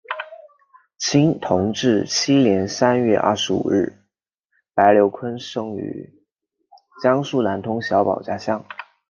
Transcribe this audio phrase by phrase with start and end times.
[0.97, 3.99] 清同治七年三月二十五日
[4.73, 6.25] 白毓昆生于
[7.03, 8.65] 江苏南通小保家巷。